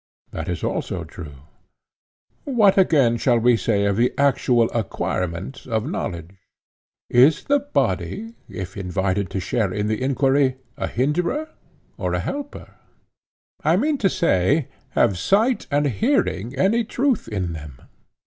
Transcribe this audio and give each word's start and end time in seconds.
That 0.31 0.49
is 0.49 0.63
also 0.63 1.03
true. 1.03 1.43
What 2.43 2.75
again 2.75 3.17
shall 3.17 3.37
we 3.37 3.55
say 3.55 3.85
of 3.85 3.97
the 3.97 4.11
actual 4.17 4.67
acquirement 4.71 5.67
of 5.67 5.85
knowledge?—is 5.85 7.43
the 7.43 7.59
body, 7.59 8.33
if 8.49 8.75
invited 8.75 9.29
to 9.29 9.39
share 9.39 9.71
in 9.71 9.85
the 9.85 10.01
enquiry, 10.01 10.55
a 10.75 10.87
hinderer 10.87 11.49
or 11.99 12.15
a 12.15 12.19
helper? 12.19 12.71
I 13.63 13.77
mean 13.77 13.99
to 13.99 14.09
say, 14.09 14.69
have 14.97 15.19
sight 15.19 15.67
and 15.69 15.85
hearing 15.85 16.55
any 16.55 16.83
truth 16.83 17.27
in 17.27 17.53
them? 17.53 17.77